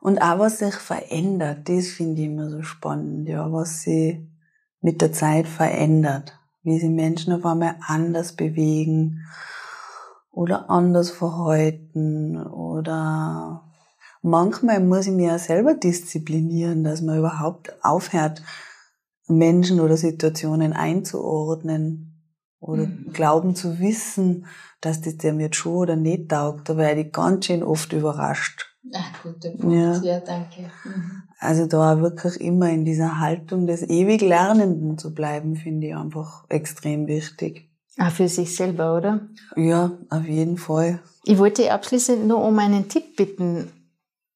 [0.00, 4.28] Und auch was sich verändert, das finde ich immer so spannend, ja, was sie
[4.80, 6.38] mit der Zeit verändert.
[6.62, 9.24] Wie sie Menschen auf einmal anders bewegen
[10.30, 13.64] oder anders verhalten oder
[14.22, 18.42] manchmal muss ich mir ja selber disziplinieren, dass man überhaupt aufhört,
[19.26, 22.22] Menschen oder Situationen einzuordnen
[22.60, 23.12] oder mhm.
[23.12, 24.46] glauben zu wissen,
[24.80, 26.68] dass das der mir schon oder nicht taugt.
[26.68, 28.67] Da werde ich ganz schön oft überrascht.
[28.94, 29.74] Ach, guter Punkt.
[29.74, 30.70] Ja, ja danke.
[30.84, 31.22] Mhm.
[31.38, 36.44] Also da wirklich immer in dieser Haltung des ewig Lernenden zu bleiben, finde ich einfach
[36.48, 37.68] extrem wichtig.
[37.98, 39.20] Auch für sich selber, oder?
[39.56, 41.00] Ja, auf jeden Fall.
[41.24, 43.70] Ich wollte abschließend nur um einen Tipp bitten,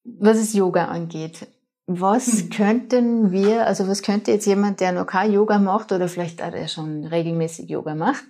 [0.04, 1.46] was es Yoga angeht.
[1.86, 2.50] Was hm.
[2.50, 6.50] könnten wir, also was könnte jetzt jemand, der noch kein Yoga macht oder vielleicht auch
[6.50, 8.24] der schon regelmäßig Yoga macht,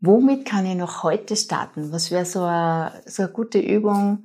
[0.00, 1.92] womit kann ich noch heute starten?
[1.92, 4.24] Was wäre so eine, so eine gute Übung,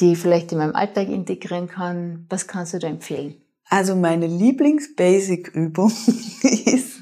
[0.00, 2.26] die ich vielleicht in meinem Alltag integrieren kann?
[2.28, 3.34] Was kannst du da empfehlen?
[3.70, 5.90] Also meine Lieblings-Basic-Übung
[6.42, 7.00] ist,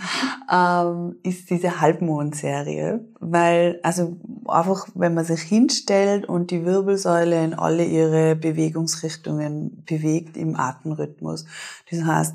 [0.52, 7.54] ähm, ist diese Halbmond-Serie, weil also einfach, wenn man sich hinstellt und die Wirbelsäule in
[7.54, 11.44] alle ihre Bewegungsrichtungen bewegt im Atemrhythmus.
[11.90, 12.34] Das heißt,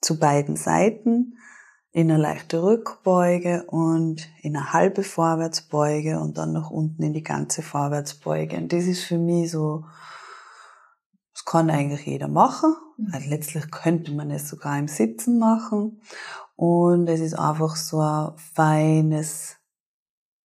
[0.00, 1.34] zu beiden Seiten
[1.94, 7.22] in eine leichte Rückbeuge und in eine halbe Vorwärtsbeuge und dann nach unten in die
[7.22, 8.56] ganze Vorwärtsbeuge.
[8.56, 9.84] Und das ist für mich so
[11.34, 12.74] das kann eigentlich jeder machen.
[12.96, 13.10] Mhm.
[13.12, 16.00] Also letztlich könnte man es sogar im Sitzen machen.
[16.56, 19.56] Und es ist einfach so ein feines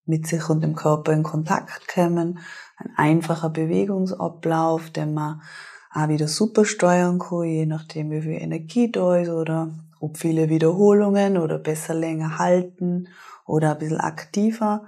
[0.05, 2.39] mit sich und dem Körper in Kontakt kommen.
[2.77, 5.41] Ein einfacher Bewegungsablauf, den man
[5.91, 10.49] auch wieder super steuern kann, je nachdem wie viel Energie da ist oder ob viele
[10.49, 13.07] Wiederholungen oder besser länger halten
[13.45, 14.87] oder ein bisschen aktiver.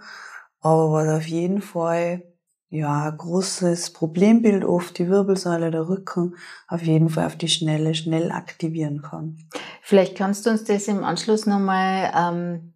[0.62, 2.24] Aber was auf jeden Fall
[2.71, 6.36] ja, großes Problembild oft, die Wirbelsäule, der Rücken,
[6.69, 9.38] auf jeden Fall auf die Schnelle schnell aktivieren kann.
[9.82, 12.74] Vielleicht kannst du uns das im Anschluss nochmal ähm,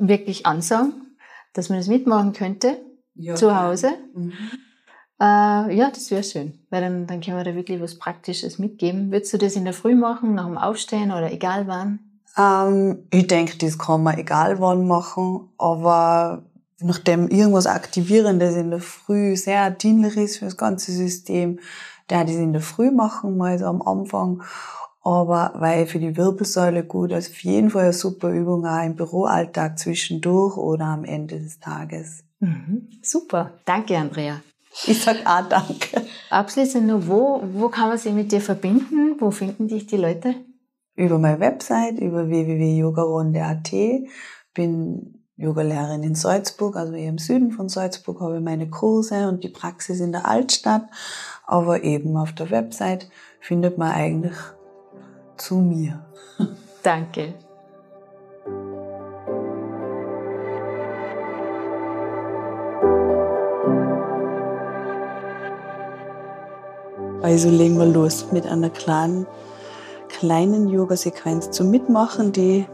[0.00, 1.16] wirklich ansagen,
[1.52, 2.80] dass man das mitmachen könnte
[3.14, 3.92] ja, zu Hause.
[4.12, 4.32] Mhm.
[5.18, 9.10] Äh, ja, das wäre schön, weil dann, dann können wir da wirklich was Praktisches mitgeben.
[9.10, 12.00] Würdest du das in der Früh machen, nach dem Aufstehen oder egal wann?
[12.36, 16.42] Ähm, ich denke, das kann man egal wann machen, aber
[16.80, 21.60] nachdem irgendwas Aktivierendes in der Früh sehr dienlich ist für das ganze System,
[22.10, 24.42] der das in der Früh machen, mal so am Anfang.
[25.02, 28.96] Aber weil für die Wirbelsäule gut, also auf jeden Fall eine super Übung auch im
[28.96, 32.24] Büroalltag zwischendurch oder am Ende des Tages.
[32.40, 32.88] Mhm.
[33.02, 33.52] Super.
[33.64, 34.42] Danke, Andrea.
[34.86, 36.02] Ich sag auch danke.
[36.30, 39.16] Abschließend nur, wo, wo kann man sich mit dir verbinden?
[39.18, 40.34] Wo finden dich die Leute?
[40.94, 43.72] Über meine Website, über www.yogarunde.at.
[44.54, 49.44] Bin Yogalehrerin in Salzburg, also eher im Süden von Salzburg, habe ich meine Kurse und
[49.44, 50.88] die Praxis in der Altstadt.
[51.44, 53.08] Aber eben auf der Website
[53.40, 54.36] findet man eigentlich
[55.36, 56.06] zu mir.
[56.82, 57.34] Danke.
[67.26, 69.26] Also legen wir los mit einer kleinen,
[70.08, 72.66] kleinen Yoga-Sequenz zum Mitmachen, die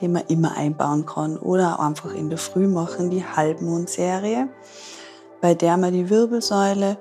[0.00, 1.38] die man immer einbauen kann.
[1.38, 4.50] Oder einfach in der Früh machen, die Halbmondserie,
[5.40, 6.98] bei der man die Wirbelsäule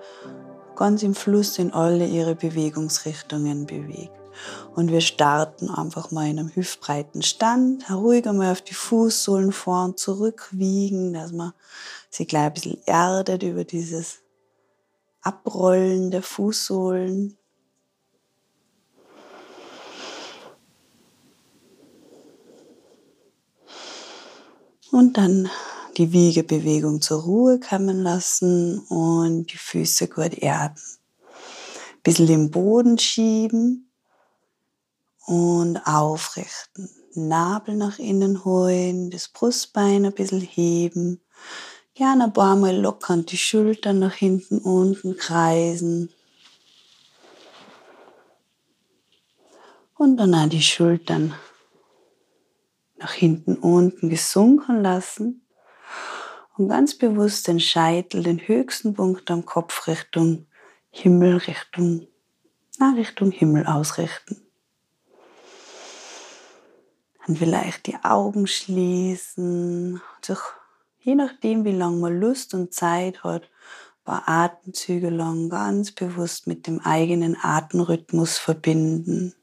[0.77, 4.13] ganz im Fluss in alle ihre Bewegungsrichtungen bewegt.
[4.73, 9.83] Und wir starten einfach mal in einem hüftbreiten Stand, ruhig einmal auf die Fußsohlen vor
[9.83, 11.51] und zurück wiegen, dass man
[12.09, 14.22] sich gleich ein bisschen erdet über dieses
[15.23, 17.37] Abrollen der Fußsohlen.
[24.91, 25.49] Und dann
[25.97, 30.77] die Wiegebewegung zur Ruhe kommen lassen und die Füße gut erden.
[30.77, 33.89] Ein bisschen den Boden schieben
[35.25, 36.89] und aufrichten.
[37.15, 41.21] Nabel nach innen holen, das Brustbein ein bisschen heben.
[41.95, 46.11] Gerne ein paar Mal lockern, die Schultern nach hinten unten kreisen.
[49.95, 51.35] Und dann auch die Schultern
[52.97, 55.45] nach hinten unten gesunken lassen
[56.57, 60.47] und ganz bewusst den Scheitel, den höchsten Punkt am Kopf Richtung
[60.89, 62.07] Himmel, Richtung,
[62.79, 64.41] na, Richtung Himmel ausrichten.
[67.25, 70.39] Dann vielleicht die Augen schließen, sich
[71.03, 76.47] je nachdem, wie lange man Lust und Zeit hat, ein paar Atemzüge lang ganz bewusst
[76.47, 79.33] mit dem eigenen Atemrhythmus verbinden.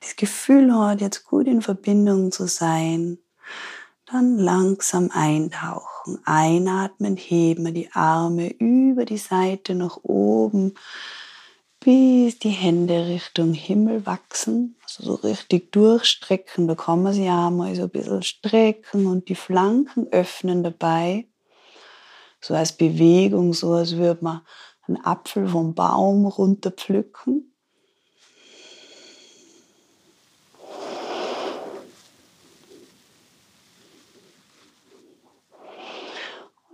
[0.00, 3.18] das Gefühl hat, jetzt gut in Verbindung zu sein,
[4.12, 10.74] dann langsam eintauchen, einatmen, heben wir die Arme über die Seite nach oben,
[11.80, 16.68] bis die Hände Richtung Himmel wachsen, also so richtig durchstrecken.
[16.68, 21.26] Da kann man sich auch mal so ein bisschen strecken und die Flanken öffnen dabei.
[22.40, 24.42] So als Bewegung, so als würde man
[24.86, 27.51] einen Apfel vom Baum runterpflücken.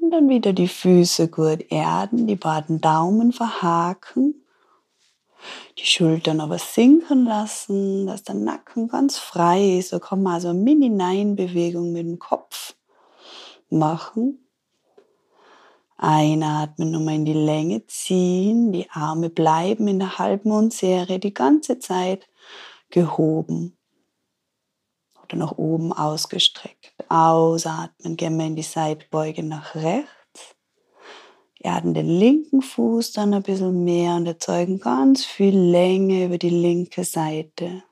[0.08, 4.42] Und dann wieder die Füße gut erden, die beiden Daumen verhaken,
[5.76, 9.90] die Schultern aber sinken lassen, dass der Nacken ganz frei ist.
[9.90, 12.74] So kann man also eine Mini-Nein-Bewegung mit dem Kopf
[13.68, 14.48] machen.
[15.98, 18.72] Einatmen, nochmal in die Länge ziehen.
[18.72, 22.30] Die Arme bleiben in der Halbmondserie die ganze Zeit
[22.88, 23.77] gehoben
[25.32, 26.92] oder nach oben ausgestreckt.
[27.08, 30.08] Ausatmen, gehen wir in die Seitbeuge nach rechts.
[31.60, 36.50] Erden den linken Fuß dann ein bisschen mehr und erzeugen ganz viel Länge über die
[36.50, 37.82] linke Seite.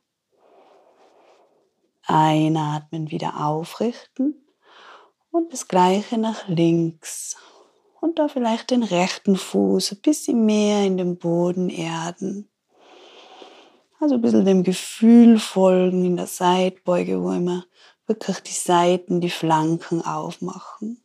[2.05, 4.47] Einatmen, wieder aufrichten
[5.33, 7.37] und das gleiche nach links.
[8.01, 12.49] Und da vielleicht den rechten Fuß ein bisschen mehr in den Boden erden.
[13.99, 17.65] Also ein bisschen dem Gefühl folgen in der Seitbeuge, wo immer
[18.07, 21.01] wirklich die Seiten, die Flanken aufmachen.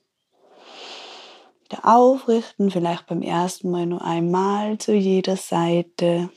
[1.63, 6.29] Wieder aufrichten, vielleicht beim ersten Mal nur einmal zu jeder Seite.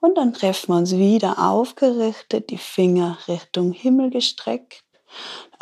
[0.00, 4.82] Und dann treffen wir uns wieder aufgerichtet, die Finger Richtung Himmel gestreckt.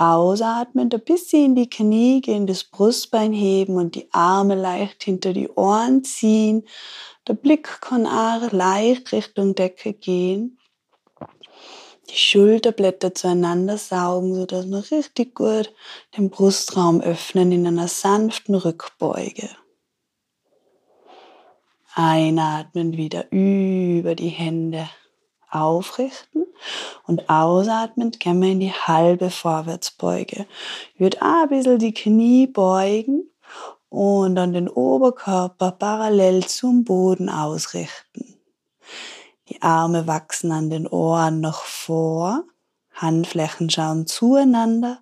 [0.01, 5.35] Ausatmen, ein bisschen in die Knie gehen, das Brustbein heben und die Arme leicht hinter
[5.35, 6.65] die Ohren ziehen.
[7.29, 10.59] Der Blick kann auch leicht Richtung Decke gehen.
[12.09, 15.73] Die Schulterblätter zueinander saugen, sodass wir richtig gut
[16.17, 19.51] den Brustraum öffnen in einer sanften Rückbeuge.
[21.95, 24.89] Einatmen wieder über die Hände
[25.51, 26.45] aufrichten
[27.07, 30.47] und ausatmend gehen wir in die halbe Vorwärtsbeuge.
[30.95, 33.31] Ich würde auch ein bisschen die Knie beugen
[33.89, 38.37] und dann den Oberkörper parallel zum Boden ausrichten.
[39.49, 42.45] Die Arme wachsen an den Ohren noch vor.
[42.95, 45.01] Handflächen schauen zueinander.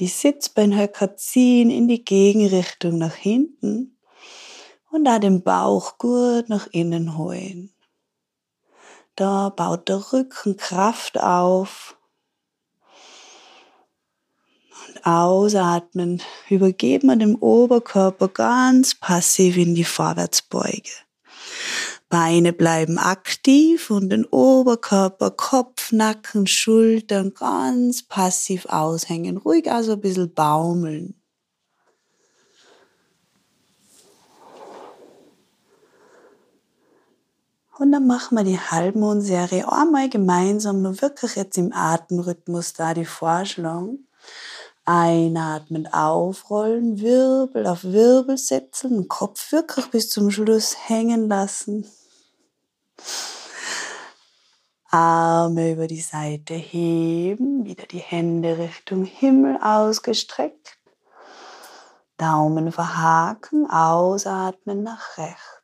[0.00, 3.96] Die Sitzbeinhöcker ziehen in die Gegenrichtung nach hinten.
[4.90, 7.72] Und da den Bauch gut nach innen holen.
[9.16, 11.96] Da baut der Rücken Kraft auf.
[14.88, 20.90] Und ausatmen übergeben wir dem Oberkörper ganz passiv in die Vorwärtsbeuge.
[22.10, 29.38] Beine bleiben aktiv und den Oberkörper, Kopf, Nacken, Schultern ganz passiv aushängen.
[29.38, 31.14] Ruhig also ein bisschen baumeln.
[37.78, 43.04] Und dann machen wir die Halbmondserie einmal gemeinsam, nur wirklich jetzt im Atemrhythmus da die
[43.04, 43.98] Vorstellung.
[44.86, 51.86] Einatmend aufrollen, Wirbel auf Wirbel setzen, Kopf wirklich bis zum Schluss hängen lassen.
[54.90, 60.78] Arme über die Seite heben, wieder die Hände Richtung Himmel ausgestreckt.
[62.16, 65.55] Daumen verhaken, ausatmen nach rechts.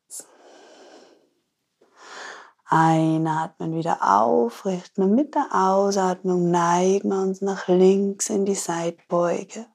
[2.73, 9.67] Einatmen wieder aufrichten und mit der Ausatmung neigen wir uns nach links in die Seitbeuge.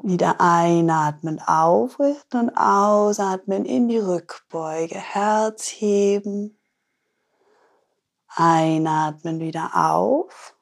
[0.00, 4.94] Wieder einatmen, aufrichten und ausatmen in die Rückbeuge.
[4.94, 6.56] Herz heben.
[8.28, 10.54] Einatmen wieder auf.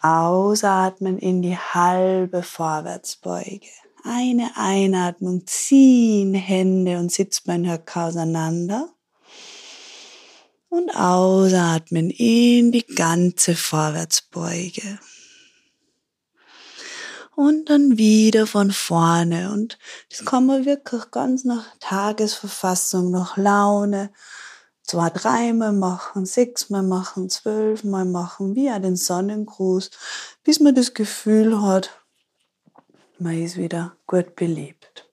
[0.00, 3.66] Ausatmen in die halbe Vorwärtsbeuge.
[4.04, 8.88] Eine Einatmung ziehen Hände und Sitzbeinhöcker auseinander
[10.70, 14.98] und ausatmen in die ganze Vorwärtsbeuge.
[17.36, 19.52] Und dann wieder von vorne.
[19.52, 19.78] Und
[20.10, 24.12] das kann man wirklich ganz nach Tagesverfassung, nach Laune,
[24.82, 29.90] zwei, dreimal machen, sechsmal machen, zwölfmal machen, wie auch den Sonnengruß,
[30.44, 31.90] bis man das Gefühl hat,
[33.18, 35.08] man ist wieder gut belebt.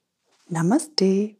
[0.47, 1.36] Namaste.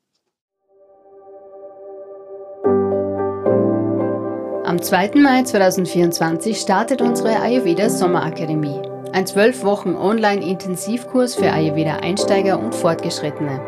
[4.68, 5.12] Am 2.
[5.16, 8.82] Mai 2024 startet unsere Ayurveda Sommerakademie.
[9.14, 13.62] Ein zwölf Wochen Online-Intensivkurs für Ayurveda-Einsteiger und Fortgeschrittene.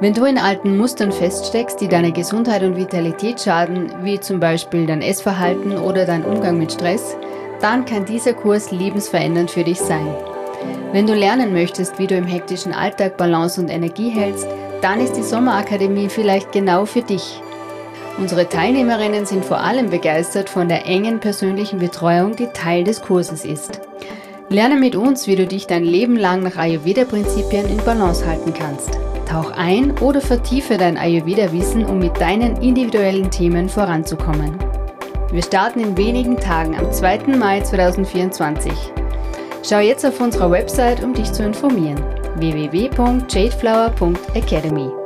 [0.00, 4.86] Wenn du in alten Mustern feststeckst, die deine Gesundheit und Vitalität schaden, wie zum Beispiel
[4.86, 7.14] dein Essverhalten oder dein Umgang mit Stress,
[7.60, 10.16] dann kann dieser Kurs lebensverändernd für dich sein.
[10.92, 14.48] Wenn du lernen möchtest, wie du im hektischen Alltag Balance und Energie hältst,
[14.80, 17.42] dann ist die Sommerakademie vielleicht genau für dich.
[18.18, 23.44] Unsere Teilnehmerinnen sind vor allem begeistert von der engen persönlichen Betreuung, die Teil des Kurses
[23.44, 23.80] ist.
[24.48, 28.90] Lerne mit uns, wie du dich dein Leben lang nach Ayurveda-Prinzipien in Balance halten kannst.
[29.28, 34.58] Tauch ein oder vertiefe dein Ayurveda-Wissen, um mit deinen individuellen Themen voranzukommen.
[35.30, 37.36] Wir starten in wenigen Tagen am 2.
[37.38, 38.72] Mai 2024.
[39.62, 42.02] Schau jetzt auf unserer Website, um dich zu informieren.
[42.36, 44.99] www.jadeflower.academy